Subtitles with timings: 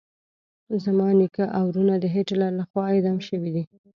[0.83, 3.63] زما نیکه او ورونه د هټلر لخوا اعدام شويدي.